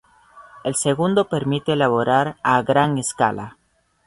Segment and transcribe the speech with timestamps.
[0.63, 3.59] El segundo permite elaborar a gran escala.